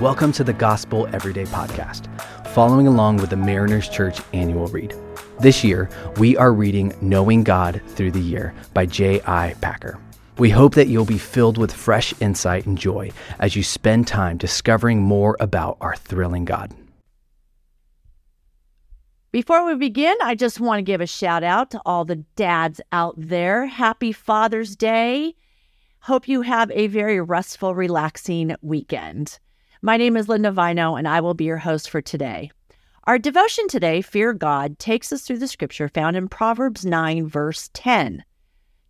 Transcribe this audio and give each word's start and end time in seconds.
Welcome 0.00 0.30
to 0.34 0.44
the 0.44 0.52
Gospel 0.52 1.08
Everyday 1.12 1.42
Podcast, 1.46 2.06
following 2.50 2.86
along 2.86 3.16
with 3.16 3.30
the 3.30 3.36
Mariners 3.36 3.88
Church 3.88 4.20
annual 4.32 4.68
read. 4.68 4.94
This 5.40 5.64
year, 5.64 5.90
we 6.18 6.36
are 6.36 6.52
reading 6.52 6.94
Knowing 7.00 7.42
God 7.42 7.82
Through 7.88 8.12
the 8.12 8.20
Year 8.20 8.54
by 8.74 8.86
J.I. 8.86 9.56
Packer. 9.60 9.98
We 10.38 10.50
hope 10.50 10.76
that 10.76 10.86
you'll 10.86 11.04
be 11.04 11.18
filled 11.18 11.58
with 11.58 11.72
fresh 11.72 12.14
insight 12.20 12.64
and 12.64 12.78
joy 12.78 13.10
as 13.40 13.56
you 13.56 13.64
spend 13.64 14.06
time 14.06 14.36
discovering 14.36 15.02
more 15.02 15.36
about 15.40 15.78
our 15.80 15.96
thrilling 15.96 16.44
God. 16.44 16.72
Before 19.32 19.66
we 19.66 19.74
begin, 19.74 20.14
I 20.22 20.36
just 20.36 20.60
want 20.60 20.78
to 20.78 20.82
give 20.82 21.00
a 21.00 21.08
shout 21.08 21.42
out 21.42 21.72
to 21.72 21.82
all 21.84 22.04
the 22.04 22.24
dads 22.36 22.80
out 22.92 23.16
there. 23.18 23.66
Happy 23.66 24.12
Father's 24.12 24.76
Day. 24.76 25.34
Hope 26.02 26.28
you 26.28 26.42
have 26.42 26.70
a 26.70 26.86
very 26.86 27.20
restful, 27.20 27.74
relaxing 27.74 28.54
weekend. 28.62 29.40
My 29.80 29.96
name 29.96 30.16
is 30.16 30.28
Linda 30.28 30.50
Vino, 30.50 30.96
and 30.96 31.06
I 31.06 31.20
will 31.20 31.34
be 31.34 31.44
your 31.44 31.58
host 31.58 31.88
for 31.88 32.00
today. 32.00 32.50
Our 33.04 33.16
devotion 33.16 33.68
today, 33.68 34.02
Fear 34.02 34.32
God, 34.32 34.76
takes 34.80 35.12
us 35.12 35.22
through 35.22 35.38
the 35.38 35.46
scripture 35.46 35.88
found 35.88 36.16
in 36.16 36.26
Proverbs 36.26 36.84
9, 36.84 37.28
verse 37.28 37.70
10. 37.74 38.24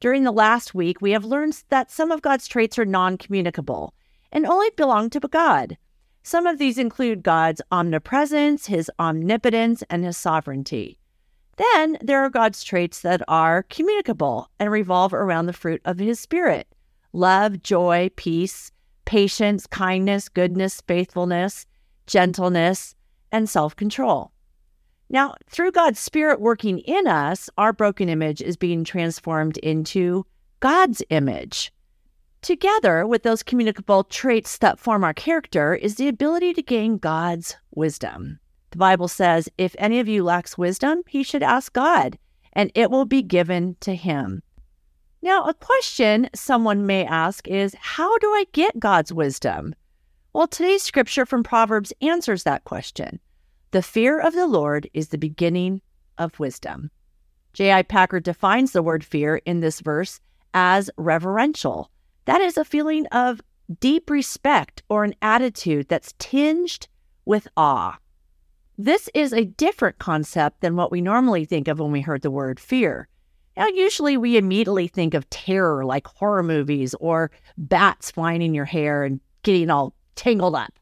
During 0.01 0.25
the 0.25 0.33
last 0.33 0.75
week, 0.75 1.03
we 1.03 1.11
have 1.11 1.27
learned 1.27 1.63
that 1.69 1.91
some 1.91 2.11
of 2.11 2.23
God's 2.23 2.49
traits 2.49 2.79
are 2.79 2.87
non 2.87 3.19
communicable 3.19 3.93
and 4.33 4.47
only 4.47 4.71
belong 4.79 5.11
to 5.11 5.21
God. 5.21 5.77
Some 6.23 6.47
of 6.47 6.57
these 6.57 6.79
include 6.79 7.23
God's 7.23 7.61
omnipresence, 7.71 8.65
his 8.65 8.91
omnipotence, 8.99 9.83
and 9.91 10.07
his 10.07 10.17
sovereignty. 10.17 10.99
Then 11.59 11.99
there 12.01 12.25
are 12.25 12.31
God's 12.31 12.65
traits 12.65 13.03
that 13.03 13.21
are 13.29 13.65
communicable 13.65 14.49
and 14.59 14.71
revolve 14.71 15.13
around 15.13 15.47
the 15.47 15.53
fruit 15.53 15.83
of 15.85 15.99
his 15.99 16.19
spirit 16.19 16.67
love, 17.13 17.63
joy, 17.63 18.11
peace, 18.17 18.71
patience, 19.09 19.67
kindness, 19.67 20.29
goodness, 20.29 20.83
faithfulness, 20.87 21.65
gentleness, 22.07 22.95
and 23.33 23.49
self 23.49 23.75
control. 23.75 24.33
Now, 25.09 25.35
through 25.49 25.73
God's 25.73 25.99
Spirit 25.99 26.43
working 26.43 26.81
in 26.81 27.07
us, 27.07 27.49
our 27.57 27.73
broken 27.73 28.11
image 28.11 28.43
is 28.43 28.59
being 28.59 28.85
transformed 28.85 29.57
into 29.59 30.27
God's 30.61 31.03
image. 31.09 31.73
Together 32.43 33.07
with 33.07 33.23
those 33.23 33.43
communicable 33.43 34.05
traits 34.05 34.59
that 34.59 34.79
form 34.79 35.03
our 35.03 35.15
character 35.15 35.75
is 35.75 35.95
the 35.95 36.09
ability 36.09 36.53
to 36.53 36.63
gain 36.63 36.99
God's 36.99 37.57
wisdom. 37.75 38.39
The 38.73 38.79
Bible 38.79 39.09
says, 39.09 39.49
if 39.57 39.75
any 39.79 40.01
of 40.01 40.09
you 40.09 40.23
lacks 40.23 40.59
wisdom, 40.59 41.01
he 41.09 41.23
should 41.23 41.43
ask 41.43 41.73
God, 41.73 42.19
and 42.53 42.71
it 42.75 42.91
will 42.91 43.07
be 43.07 43.23
given 43.23 43.75
to 43.81 43.95
him. 43.95 44.43
Now, 45.29 45.45
a 45.45 45.53
question 45.53 46.31
someone 46.35 46.87
may 46.87 47.05
ask 47.05 47.47
is 47.47 47.77
how 47.79 48.17
do 48.17 48.29
I 48.29 48.47
get 48.53 48.81
God's 48.81 49.13
wisdom? 49.13 49.75
Well, 50.33 50.47
today's 50.47 50.83
scripture 50.83 51.27
from 51.27 51.43
Proverbs 51.43 51.93
answers 52.01 52.45
that 52.45 52.65
question. 52.65 53.21
The 53.73 53.83
fear 53.83 54.19
of 54.19 54.33
the 54.33 54.47
Lord 54.47 54.89
is 54.95 55.09
the 55.09 55.19
beginning 55.19 55.83
of 56.17 56.41
wisdom. 56.41 56.91
J.I. 57.53 57.83
Packer 57.83 58.21
defines 58.21 58.73
the 58.73 58.83
word 58.83 59.05
fear 59.05 59.37
in 59.45 59.61
this 59.61 59.81
verse 59.81 60.19
as 60.55 60.89
reverential. 60.97 61.91
That 62.25 62.41
is 62.41 62.57
a 62.57 62.65
feeling 62.65 63.07
of 63.09 63.43
deep 63.81 64.09
respect 64.09 64.83
or 64.89 65.05
an 65.05 65.15
attitude 65.21 65.89
that's 65.89 66.15
tinged 66.19 66.89
with 67.27 67.49
awe. 67.55 67.99
This 68.79 69.11
is 69.13 69.35
a 69.35 69.45
different 69.45 69.99
concept 69.99 70.63
than 70.63 70.75
what 70.75 70.91
we 70.91 71.03
normally 71.03 71.45
think 71.45 71.69
of 71.69 71.81
when 71.81 71.93
we 71.93 72.01
heard 72.01 72.23
the 72.23 72.31
word 72.31 72.59
fear. 72.59 73.09
Now, 73.59 73.67
usually 73.67 74.17
we 74.17 74.37
immediately 74.37 74.87
think 74.87 75.15
of 75.15 75.29
terror 75.31 75.85
like 75.85 76.07
horror 76.07 76.45
movies 76.45 76.95
or 77.01 77.33
bats 77.57 78.09
flying 78.09 78.41
in 78.41 78.55
your 78.55 78.65
hair 78.65 79.03
and 79.03 79.19
getting 79.43 79.69
all 79.69 79.95
tangled 80.15 80.55
up, 80.55 80.79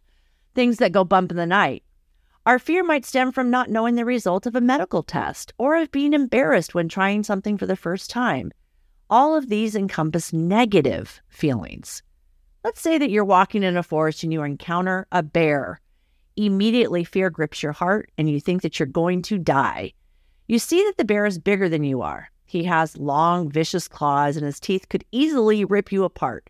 things 0.55 0.77
that 0.77 0.93
go 0.93 1.03
bump 1.03 1.31
in 1.31 1.39
the 1.39 1.47
night. 1.47 1.85
Our 2.45 2.59
fear 2.59 2.85
might 2.85 3.07
stem 3.07 3.33
from 3.33 3.49
not 3.49 3.71
knowing 3.71 3.95
the 3.95 4.05
result 4.05 4.45
of 4.45 4.55
a 4.55 4.61
medical 4.61 5.03
test 5.03 5.55
or 5.57 5.77
of 5.77 5.91
being 5.91 6.13
embarrassed 6.13 6.75
when 6.75 6.87
trying 6.87 7.23
something 7.23 7.57
for 7.57 7.65
the 7.65 7.77
first 7.77 8.11
time. 8.11 8.53
All 9.09 9.35
of 9.35 9.49
these 9.49 9.75
encompass 9.75 10.35
negative 10.35 11.23
feelings. 11.29 12.03
Let's 12.63 12.83
say 12.83 12.99
that 12.99 13.09
you're 13.09 13.25
walking 13.25 13.63
in 13.63 13.79
a 13.79 13.83
forest 13.83 14.23
and 14.23 14.35
you 14.35 14.43
encounter 14.43 15.07
a 15.11 15.23
bear. 15.23 15.81
Immediately, 16.37 17.05
fear 17.05 17.31
grips 17.31 17.63
your 17.63 17.73
heart 17.73 18.13
and 18.19 18.29
you 18.29 18.39
think 18.39 18.61
that 18.61 18.79
you're 18.79 18.87
going 18.87 19.23
to 19.23 19.39
die. 19.39 19.95
You 20.47 20.59
see 20.59 20.85
that 20.85 20.99
the 20.99 21.07
bear 21.07 21.25
is 21.25 21.39
bigger 21.39 21.71
than 21.71 21.83
you 21.83 22.03
are. 22.03 22.31
He 22.47 22.65
has 22.65 22.97
long, 22.97 23.51
vicious 23.51 23.89
claws, 23.89 24.37
and 24.37 24.47
his 24.47 24.61
teeth 24.61 24.89
could 24.89 25.05
easily 25.11 25.65
rip 25.65 25.91
you 25.91 26.05
apart. 26.05 26.49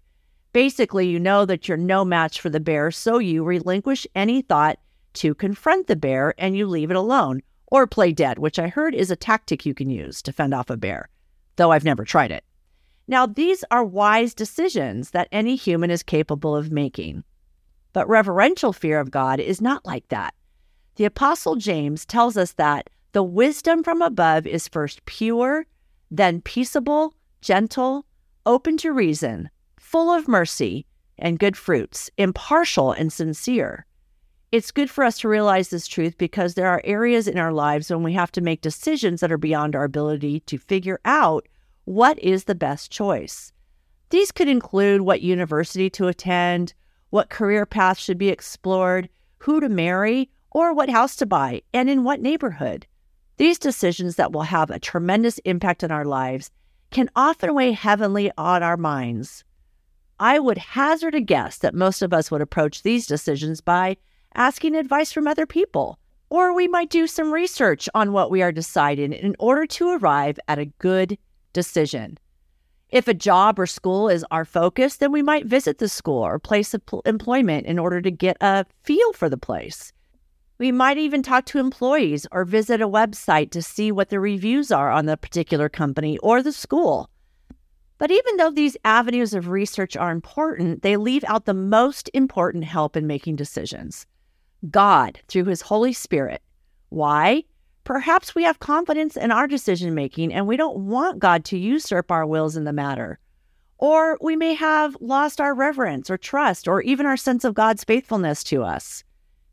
Basically, 0.52 1.08
you 1.08 1.18
know 1.18 1.46
that 1.46 1.66
you're 1.66 1.78
no 1.78 2.04
match 2.04 2.40
for 2.40 2.50
the 2.50 2.60
bear, 2.60 2.90
so 2.90 3.18
you 3.18 3.42
relinquish 3.42 4.06
any 4.14 4.42
thought 4.42 4.78
to 5.14 5.34
confront 5.34 5.86
the 5.86 5.96
bear 5.96 6.34
and 6.38 6.56
you 6.56 6.66
leave 6.66 6.90
it 6.90 6.96
alone, 6.96 7.40
or 7.68 7.86
play 7.86 8.12
dead, 8.12 8.38
which 8.38 8.58
I 8.58 8.68
heard 8.68 8.94
is 8.94 9.10
a 9.10 9.16
tactic 9.16 9.64
you 9.64 9.74
can 9.74 9.90
use 9.90 10.20
to 10.22 10.32
fend 10.32 10.52
off 10.54 10.70
a 10.70 10.76
bear, 10.76 11.08
though 11.56 11.72
I've 11.72 11.84
never 11.84 12.04
tried 12.04 12.30
it. 12.30 12.44
Now, 13.08 13.24
these 13.26 13.64
are 13.70 13.84
wise 13.84 14.34
decisions 14.34 15.10
that 15.12 15.28
any 15.32 15.56
human 15.56 15.90
is 15.90 16.02
capable 16.02 16.54
of 16.54 16.70
making. 16.70 17.24
But 17.92 18.08
reverential 18.08 18.72
fear 18.72 19.00
of 19.00 19.10
God 19.10 19.40
is 19.40 19.60
not 19.60 19.86
like 19.86 20.08
that. 20.08 20.34
The 20.96 21.06
Apostle 21.06 21.56
James 21.56 22.04
tells 22.04 22.36
us 22.36 22.52
that 22.52 22.90
the 23.12 23.22
wisdom 23.22 23.82
from 23.82 24.02
above 24.02 24.46
is 24.46 24.68
first 24.68 25.04
pure, 25.06 25.66
then 26.10 26.40
peaceable, 26.40 27.14
gentle, 27.40 28.06
open 28.44 28.76
to 28.78 28.92
reason, 28.92 29.50
full 29.78 30.12
of 30.12 30.28
mercy 30.28 30.86
and 31.18 31.38
good 31.38 31.56
fruits, 31.56 32.10
impartial 32.18 32.92
and 32.92 33.12
sincere. 33.12 33.86
It's 34.52 34.70
good 34.70 34.88
for 34.88 35.02
us 35.02 35.18
to 35.18 35.28
realize 35.28 35.70
this 35.70 35.86
truth 35.86 36.16
because 36.18 36.54
there 36.54 36.68
are 36.68 36.80
areas 36.84 37.26
in 37.26 37.38
our 37.38 37.52
lives 37.52 37.90
when 37.90 38.02
we 38.02 38.12
have 38.12 38.30
to 38.32 38.40
make 38.40 38.60
decisions 38.60 39.20
that 39.20 39.32
are 39.32 39.38
beyond 39.38 39.74
our 39.74 39.84
ability 39.84 40.40
to 40.40 40.58
figure 40.58 41.00
out 41.04 41.48
what 41.84 42.18
is 42.20 42.44
the 42.44 42.54
best 42.54 42.90
choice. 42.90 43.52
These 44.10 44.30
could 44.30 44.48
include 44.48 45.00
what 45.00 45.20
university 45.20 45.90
to 45.90 46.06
attend, 46.06 46.74
what 47.10 47.28
career 47.28 47.66
path 47.66 47.98
should 47.98 48.18
be 48.18 48.28
explored, 48.28 49.08
who 49.38 49.60
to 49.60 49.68
marry, 49.68 50.30
or 50.50 50.72
what 50.72 50.90
house 50.90 51.16
to 51.16 51.26
buy, 51.26 51.62
and 51.74 51.90
in 51.90 52.04
what 52.04 52.20
neighborhood. 52.20 52.86
These 53.38 53.58
decisions 53.58 54.16
that 54.16 54.32
will 54.32 54.42
have 54.42 54.70
a 54.70 54.78
tremendous 54.78 55.38
impact 55.38 55.84
on 55.84 55.90
our 55.90 56.04
lives 56.04 56.50
can 56.90 57.10
often 57.14 57.54
weigh 57.54 57.72
heavily 57.72 58.30
on 58.38 58.62
our 58.62 58.76
minds. 58.76 59.44
I 60.18 60.38
would 60.38 60.56
hazard 60.56 61.14
a 61.14 61.20
guess 61.20 61.58
that 61.58 61.74
most 61.74 62.00
of 62.00 62.14
us 62.14 62.30
would 62.30 62.40
approach 62.40 62.82
these 62.82 63.06
decisions 63.06 63.60
by 63.60 63.98
asking 64.34 64.74
advice 64.74 65.12
from 65.12 65.26
other 65.26 65.44
people, 65.44 65.98
or 66.30 66.54
we 66.54 66.66
might 66.66 66.88
do 66.88 67.06
some 67.06 67.32
research 67.32 67.88
on 67.94 68.12
what 68.12 68.30
we 68.30 68.40
are 68.40 68.52
deciding 68.52 69.12
in 69.12 69.36
order 69.38 69.66
to 69.66 69.90
arrive 69.90 70.38
at 70.48 70.58
a 70.58 70.72
good 70.78 71.18
decision. 71.52 72.18
If 72.88 73.08
a 73.08 73.14
job 73.14 73.58
or 73.58 73.66
school 73.66 74.08
is 74.08 74.24
our 74.30 74.44
focus, 74.44 74.96
then 74.96 75.12
we 75.12 75.22
might 75.22 75.44
visit 75.44 75.78
the 75.78 75.88
school 75.88 76.22
or 76.22 76.38
place 76.38 76.72
of 76.72 76.82
employment 77.04 77.66
in 77.66 77.78
order 77.78 78.00
to 78.00 78.10
get 78.10 78.36
a 78.40 78.64
feel 78.84 79.12
for 79.12 79.28
the 79.28 79.36
place. 79.36 79.92
We 80.58 80.72
might 80.72 80.96
even 80.96 81.22
talk 81.22 81.44
to 81.46 81.58
employees 81.58 82.26
or 82.32 82.46
visit 82.46 82.80
a 82.80 82.88
website 82.88 83.50
to 83.50 83.60
see 83.60 83.92
what 83.92 84.08
the 84.08 84.18
reviews 84.18 84.72
are 84.72 84.90
on 84.90 85.04
the 85.04 85.18
particular 85.18 85.68
company 85.68 86.16
or 86.18 86.42
the 86.42 86.52
school. 86.52 87.10
But 87.98 88.10
even 88.10 88.36
though 88.36 88.50
these 88.50 88.76
avenues 88.84 89.34
of 89.34 89.48
research 89.48 89.96
are 89.96 90.10
important, 90.10 90.82
they 90.82 90.96
leave 90.96 91.24
out 91.24 91.44
the 91.44 91.54
most 91.54 92.10
important 92.14 92.64
help 92.64 92.96
in 92.96 93.06
making 93.06 93.36
decisions 93.36 94.06
God 94.70 95.20
through 95.28 95.44
His 95.44 95.60
Holy 95.60 95.92
Spirit. 95.92 96.42
Why? 96.88 97.44
Perhaps 97.84 98.34
we 98.34 98.42
have 98.42 98.58
confidence 98.58 99.16
in 99.16 99.30
our 99.30 99.46
decision 99.46 99.94
making 99.94 100.32
and 100.32 100.46
we 100.46 100.56
don't 100.56 100.78
want 100.78 101.18
God 101.18 101.44
to 101.46 101.58
usurp 101.58 102.10
our 102.10 102.26
wills 102.26 102.56
in 102.56 102.64
the 102.64 102.72
matter. 102.72 103.18
Or 103.78 104.16
we 104.22 104.36
may 104.36 104.54
have 104.54 104.96
lost 105.00 105.40
our 105.40 105.54
reverence 105.54 106.08
or 106.08 106.16
trust 106.16 106.66
or 106.66 106.80
even 106.80 107.04
our 107.04 107.16
sense 107.16 107.44
of 107.44 107.54
God's 107.54 107.84
faithfulness 107.84 108.42
to 108.44 108.62
us. 108.62 109.04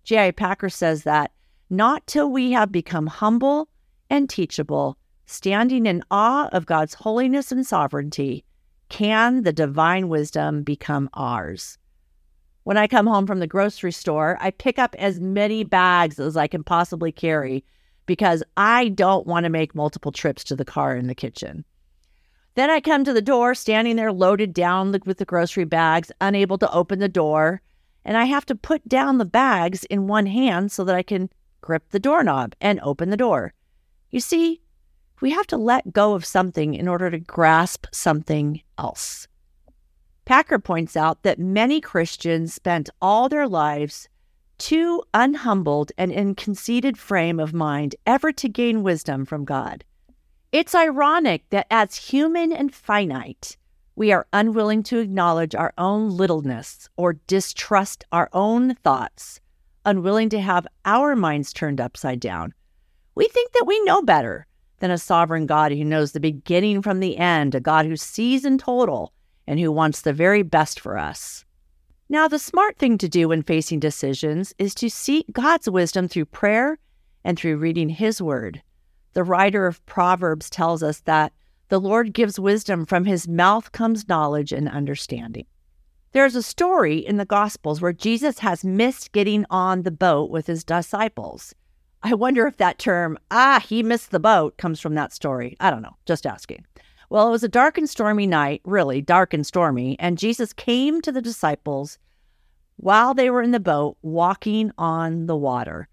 J.I. 0.03 0.31
Packer 0.31 0.69
says 0.69 1.03
that 1.03 1.31
not 1.69 2.05
till 2.07 2.29
we 2.29 2.51
have 2.51 2.71
become 2.71 3.07
humble 3.07 3.69
and 4.09 4.29
teachable, 4.29 4.97
standing 5.25 5.85
in 5.85 6.03
awe 6.11 6.49
of 6.51 6.65
God's 6.65 6.93
holiness 6.93 7.51
and 7.51 7.65
sovereignty, 7.65 8.43
can 8.89 9.43
the 9.43 9.53
divine 9.53 10.09
wisdom 10.09 10.61
become 10.61 11.09
ours. 11.13 11.77
When 12.63 12.77
I 12.77 12.87
come 12.87 13.07
home 13.07 13.25
from 13.25 13.39
the 13.39 13.47
grocery 13.47 13.91
store, 13.91 14.37
I 14.39 14.51
pick 14.51 14.77
up 14.77 14.95
as 14.99 15.19
many 15.19 15.63
bags 15.63 16.19
as 16.19 16.37
I 16.37 16.47
can 16.47 16.63
possibly 16.63 17.11
carry 17.11 17.63
because 18.05 18.43
I 18.57 18.89
don't 18.89 19.25
want 19.25 19.45
to 19.45 19.49
make 19.49 19.73
multiple 19.73 20.11
trips 20.11 20.43
to 20.45 20.55
the 20.55 20.65
car 20.65 20.95
in 20.95 21.07
the 21.07 21.15
kitchen. 21.15 21.65
Then 22.55 22.69
I 22.69 22.81
come 22.81 23.03
to 23.03 23.13
the 23.13 23.21
door, 23.21 23.55
standing 23.55 23.95
there 23.95 24.11
loaded 24.11 24.53
down 24.53 24.91
with 25.05 25.17
the 25.17 25.25
grocery 25.25 25.65
bags, 25.65 26.11
unable 26.21 26.57
to 26.59 26.71
open 26.71 26.99
the 26.99 27.09
door 27.09 27.61
and 28.05 28.17
I 28.17 28.25
have 28.25 28.45
to 28.47 28.55
put 28.55 28.87
down 28.87 29.17
the 29.17 29.25
bags 29.25 29.83
in 29.85 30.07
one 30.07 30.25
hand 30.25 30.71
so 30.71 30.83
that 30.83 30.95
I 30.95 31.03
can 31.03 31.29
grip 31.61 31.89
the 31.89 31.99
doorknob 31.99 32.55
and 32.59 32.79
open 32.81 33.09
the 33.09 33.17
door. 33.17 33.53
You 34.09 34.19
see, 34.19 34.61
we 35.21 35.31
have 35.31 35.47
to 35.47 35.57
let 35.57 35.93
go 35.93 36.13
of 36.13 36.25
something 36.25 36.73
in 36.73 36.87
order 36.87 37.09
to 37.09 37.19
grasp 37.19 37.87
something 37.91 38.61
else. 38.77 39.27
Packer 40.25 40.59
points 40.59 40.95
out 40.95 41.23
that 41.23 41.39
many 41.39 41.81
Christians 41.81 42.53
spent 42.53 42.89
all 43.01 43.29
their 43.29 43.47
lives 43.47 44.07
too 44.57 45.03
unhumbled 45.13 45.91
and 45.97 46.11
in 46.11 46.35
conceited 46.35 46.97
frame 46.97 47.39
of 47.39 47.53
mind 47.53 47.95
ever 48.05 48.31
to 48.31 48.47
gain 48.47 48.83
wisdom 48.83 49.25
from 49.25 49.45
God. 49.45 49.83
It's 50.51 50.75
ironic 50.75 51.49
that 51.49 51.67
as 51.71 51.95
human 51.95 52.53
and 52.53 52.73
finite, 52.73 53.57
we 53.95 54.11
are 54.11 54.27
unwilling 54.33 54.83
to 54.83 54.99
acknowledge 54.99 55.53
our 55.53 55.73
own 55.77 56.09
littleness 56.09 56.89
or 56.97 57.13
distrust 57.27 58.03
our 58.11 58.29
own 58.33 58.75
thoughts, 58.75 59.39
unwilling 59.85 60.29
to 60.29 60.41
have 60.41 60.67
our 60.85 61.15
minds 61.15 61.53
turned 61.53 61.79
upside 61.79 62.19
down. 62.19 62.53
We 63.15 63.27
think 63.27 63.51
that 63.51 63.65
we 63.67 63.83
know 63.83 64.01
better 64.01 64.47
than 64.79 64.89
a 64.89 64.97
sovereign 64.97 65.45
God 65.45 65.71
who 65.71 65.83
knows 65.83 66.11
the 66.11 66.19
beginning 66.19 66.81
from 66.81 66.99
the 66.99 67.17
end, 67.17 67.53
a 67.53 67.59
God 67.59 67.85
who 67.85 67.95
sees 67.95 68.45
in 68.45 68.57
total 68.57 69.13
and 69.45 69.59
who 69.59 69.71
wants 69.71 70.01
the 70.01 70.13
very 70.13 70.41
best 70.41 70.79
for 70.79 70.97
us. 70.97 71.45
Now, 72.09 72.27
the 72.27 72.39
smart 72.39 72.77
thing 72.77 72.97
to 72.97 73.07
do 73.07 73.29
when 73.29 73.43
facing 73.43 73.79
decisions 73.79 74.53
is 74.57 74.75
to 74.75 74.89
seek 74.89 75.25
God's 75.31 75.69
wisdom 75.69 76.07
through 76.07 76.25
prayer 76.25 76.79
and 77.23 77.37
through 77.37 77.57
reading 77.57 77.89
His 77.89 78.21
Word. 78.21 78.61
The 79.13 79.23
writer 79.23 79.67
of 79.67 79.85
Proverbs 79.85 80.49
tells 80.49 80.83
us 80.83 81.01
that 81.01 81.31
the 81.73 81.79
Lord 81.79 82.13
gives 82.13 82.39
wisdom, 82.39 82.85
from 82.85 83.05
his 83.05 83.27
mouth 83.27 83.71
comes 83.71 84.07
knowledge 84.07 84.51
and 84.51 84.69
understanding. 84.69 85.47
There's 86.11 86.35
a 86.35 86.43
story 86.43 86.99
in 86.99 87.17
the 87.17 87.25
Gospels 87.25 87.81
where 87.81 87.91
Jesus 87.91 88.37
has 88.37 88.63
missed 88.63 89.11
getting 89.11 89.43
on 89.49 89.81
the 89.81 89.89
boat 89.89 90.29
with 90.29 90.45
his 90.45 90.63
disciples. 90.63 91.55
I 92.03 92.13
wonder 92.13 92.45
if 92.45 92.57
that 92.57 92.77
term, 92.77 93.17
ah, 93.31 93.59
he 93.67 93.81
missed 93.81 94.11
the 94.11 94.19
boat, 94.19 94.55
comes 94.57 94.79
from 94.79 94.93
that 94.93 95.13
story. 95.13 95.57
I 95.59 95.71
don't 95.71 95.81
know, 95.81 95.95
just 96.05 96.27
asking. 96.27 96.63
Well, 97.09 97.27
it 97.27 97.31
was 97.31 97.43
a 97.43 97.49
dark 97.49 97.79
and 97.79 97.89
stormy 97.89 98.27
night, 98.27 98.61
really 98.65 99.01
dark 99.01 99.33
and 99.33 99.43
stormy, 99.43 99.97
and 99.97 100.19
Jesus 100.19 100.53
came 100.53 101.01
to 101.01 101.11
the 101.11 101.23
disciples 101.23 101.97
while 102.75 103.15
they 103.15 103.31
were 103.31 103.41
in 103.41 103.49
the 103.49 103.59
boat 103.59 103.97
walking 104.03 104.71
on 104.77 105.25
the 105.25 105.35
water. 105.35 105.87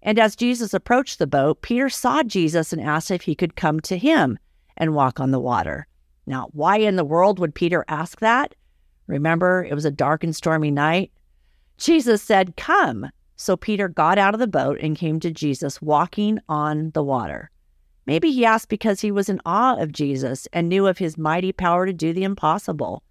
And 0.00 0.18
as 0.18 0.34
Jesus 0.34 0.72
approached 0.72 1.18
the 1.18 1.26
boat, 1.26 1.60
Peter 1.60 1.90
saw 1.90 2.22
Jesus 2.22 2.72
and 2.72 2.80
asked 2.80 3.10
if 3.10 3.20
he 3.20 3.34
could 3.34 3.54
come 3.54 3.80
to 3.80 3.98
him 3.98 4.38
and 4.76 4.94
walk 4.94 5.20
on 5.20 5.30
the 5.30 5.40
water. 5.40 5.86
Now, 6.26 6.48
why 6.52 6.78
in 6.78 6.96
the 6.96 7.04
world 7.04 7.38
would 7.38 7.54
Peter 7.54 7.84
ask 7.88 8.20
that? 8.20 8.54
Remember, 9.06 9.64
it 9.64 9.74
was 9.74 9.84
a 9.84 9.90
dark 9.90 10.24
and 10.24 10.34
stormy 10.34 10.70
night. 10.70 11.12
Jesus 11.78 12.22
said, 12.22 12.56
Come. 12.56 13.08
So 13.36 13.56
Peter 13.56 13.88
got 13.88 14.18
out 14.18 14.34
of 14.34 14.40
the 14.40 14.46
boat 14.46 14.78
and 14.80 14.96
came 14.96 15.20
to 15.20 15.30
Jesus 15.30 15.82
walking 15.82 16.38
on 16.48 16.90
the 16.92 17.02
water. 17.02 17.50
Maybe 18.06 18.30
he 18.30 18.44
asked 18.44 18.68
because 18.68 19.00
he 19.00 19.10
was 19.10 19.28
in 19.28 19.40
awe 19.44 19.76
of 19.76 19.92
Jesus 19.92 20.48
and 20.52 20.68
knew 20.68 20.86
of 20.86 20.98
his 20.98 21.18
mighty 21.18 21.52
power 21.52 21.86
to 21.86 21.92
do 21.92 22.12
the 22.12 22.24
impossible. 22.24 23.02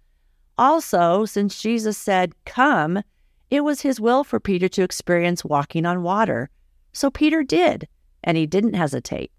Also, 0.58 1.26
since 1.26 1.62
Jesus 1.62 1.96
said, 1.96 2.32
Come, 2.44 3.02
it 3.50 3.62
was 3.62 3.82
his 3.82 4.00
will 4.00 4.24
for 4.24 4.40
Peter 4.40 4.68
to 4.68 4.82
experience 4.82 5.44
walking 5.44 5.86
on 5.86 6.02
water. 6.02 6.50
So 6.92 7.10
Peter 7.10 7.44
did, 7.44 7.86
and 8.24 8.36
he 8.36 8.46
didn't 8.46 8.74
hesitate. 8.74 9.30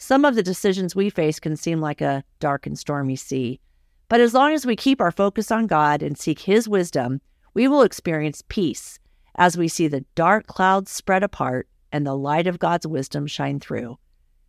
Some 0.00 0.24
of 0.24 0.36
the 0.36 0.44
decisions 0.44 0.94
we 0.94 1.10
face 1.10 1.40
can 1.40 1.56
seem 1.56 1.80
like 1.80 2.00
a 2.00 2.22
dark 2.38 2.66
and 2.66 2.78
stormy 2.78 3.16
sea. 3.16 3.60
But 4.08 4.20
as 4.20 4.32
long 4.32 4.52
as 4.52 4.64
we 4.64 4.76
keep 4.76 5.00
our 5.00 5.10
focus 5.10 5.50
on 5.50 5.66
God 5.66 6.02
and 6.02 6.16
seek 6.16 6.38
His 6.38 6.68
wisdom, 6.68 7.20
we 7.52 7.66
will 7.66 7.82
experience 7.82 8.44
peace 8.48 9.00
as 9.34 9.58
we 9.58 9.66
see 9.66 9.88
the 9.88 10.04
dark 10.14 10.46
clouds 10.46 10.92
spread 10.92 11.24
apart 11.24 11.68
and 11.90 12.06
the 12.06 12.16
light 12.16 12.46
of 12.46 12.60
God's 12.60 12.86
wisdom 12.86 13.26
shine 13.26 13.58
through. 13.58 13.98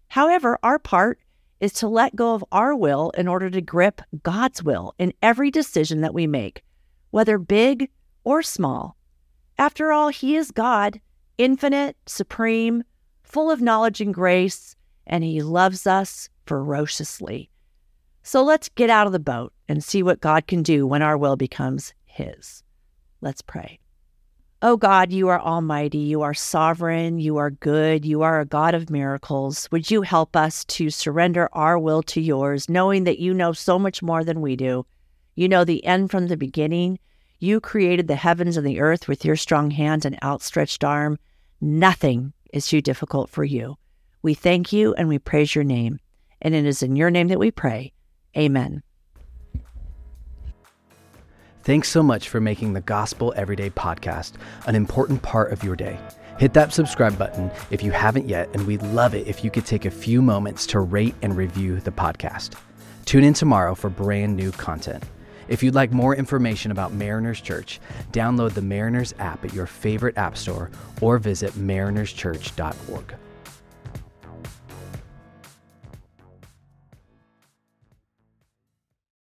However, 0.10 0.60
our 0.62 0.78
part 0.78 1.20
is 1.60 1.74
to 1.74 1.88
let 1.88 2.16
go 2.16 2.36
of 2.36 2.46
our 2.52 2.76
will 2.76 3.10
in 3.18 3.28
order 3.28 3.50
to 3.50 3.62
grip 3.62 4.02
God's 4.22 4.64
will 4.64 4.94
in 5.00 5.14
every 5.22 5.50
decision 5.50 6.02
that 6.02 6.14
we 6.14 6.28
make, 6.28 6.64
whether 7.10 7.40
big 7.40 7.90
or 8.24 8.44
small. 8.44 8.96
After 9.58 9.92
all, 9.92 10.10
He 10.10 10.36
is 10.36 10.52
God, 10.52 11.02
infinite, 11.40 11.98
supreme, 12.06 12.84
full 13.24 13.50
of 13.50 13.62
knowledge 13.62 14.00
and 14.00 14.14
grace, 14.14 14.76
and 15.10 15.24
He 15.24 15.42
loves 15.42 15.86
us 15.86 16.30
ferociously. 16.46 17.50
So 18.24 18.44
let's 18.44 18.70
get 18.70 18.90
out 18.90 19.08
of 19.08 19.14
the 19.14 19.20
boat 19.20 19.52
and 19.68 19.84
see 19.84 20.04
what 20.04 20.22
God 20.22 20.48
can 20.48 20.64
do 20.64 20.88
when 20.88 21.02
our 21.02 21.18
will 21.18 21.36
becomes 21.36 21.94
His. 22.06 22.64
Let's 23.22 23.42
pray. 23.42 23.80
Oh 24.62 24.76
God, 24.76 25.14
you 25.14 25.30
are 25.30 25.40
almighty, 25.40 26.00
you 26.00 26.22
are 26.22 26.34
sovereign, 26.34 27.18
you 27.18 27.38
are 27.38 27.50
good, 27.50 28.06
you 28.06 28.22
are 28.24 28.42
a 28.42 28.46
God 28.46 28.74
of 28.76 28.90
miracles. 28.90 29.70
Would 29.72 29.90
you 29.90 30.02
help 30.02 30.36
us 30.36 30.66
to 30.66 30.90
surrender 30.90 31.48
our 31.54 31.80
will 31.80 32.04
to 32.04 32.20
yours, 32.20 32.70
knowing 32.70 33.06
that 33.06 33.20
you 33.20 33.34
know 33.34 33.54
so 33.54 33.80
much 33.80 34.04
more 34.04 34.26
than 34.26 34.42
we 34.42 34.58
do? 34.58 34.86
You 35.36 35.48
know 35.48 35.64
the 35.64 35.86
end 35.86 36.12
from 36.12 36.28
the 36.28 36.36
beginning. 36.36 37.00
You 37.40 37.62
created 37.62 38.10
the 38.10 38.18
heavens 38.18 38.58
and 38.58 38.68
the 38.68 38.82
earth 38.82 39.08
with 39.08 39.24
your 39.24 39.38
strong 39.38 39.72
hand 39.72 40.04
and 40.04 40.22
outstretched 40.22 40.84
arm. 40.84 41.18
Nothing 41.62 42.34
is 42.52 42.68
too 42.68 42.82
difficult 42.82 43.30
for 43.30 43.46
you. 43.46 43.78
We 44.22 44.34
thank 44.34 44.74
you 44.74 44.94
and 44.94 45.08
we 45.08 45.20
praise 45.20 45.56
your 45.56 45.64
name. 45.64 46.00
And 46.42 46.56
it 46.56 46.66
is 46.66 46.84
in 46.84 46.96
your 46.96 47.10
name 47.10 47.28
that 47.30 47.40
we 47.40 47.52
pray. 47.52 47.94
Amen. 48.38 48.84
Thanks 51.64 51.90
so 51.90 52.02
much 52.02 52.30
for 52.30 52.40
making 52.40 52.74
the 52.74 52.82
Gospel 52.82 53.34
Everyday 53.36 53.70
podcast 53.70 54.34
an 54.66 54.76
important 54.76 55.22
part 55.22 55.52
of 55.52 55.64
your 55.64 55.76
day. 55.76 56.00
Hit 56.38 56.54
that 56.54 56.74
subscribe 56.74 57.18
button 57.18 57.52
if 57.70 57.84
you 57.84 57.92
haven't 57.92 58.30
yet, 58.30 58.50
and 58.54 58.66
we'd 58.66 58.82
love 58.82 59.14
it 59.14 59.28
if 59.28 59.44
you 59.44 59.52
could 59.52 59.66
take 59.66 59.84
a 59.84 59.92
few 59.92 60.22
moments 60.22 60.66
to 60.68 60.80
rate 60.80 61.16
and 61.22 61.36
review 61.36 61.82
the 61.82 61.92
podcast. 61.92 62.56
Tune 63.04 63.26
in 63.26 63.34
tomorrow 63.34 63.76
for 63.76 63.90
brand 63.90 64.38
new 64.38 64.52
content. 64.54 65.04
If 65.50 65.62
you'd 65.62 65.76
like 65.76 65.92
more 65.92 66.16
information 66.16 66.72
about 66.72 66.94
Mariners 66.94 67.42
Church, 67.42 67.82
download 68.14 68.54
the 68.54 68.62
Mariners 68.62 69.14
app 69.20 69.44
at 69.44 69.54
your 69.54 69.66
favorite 69.66 70.18
app 70.18 70.38
store 70.38 70.72
or 71.02 71.18
visit 71.18 71.52
marinerschurch.org. 71.54 73.16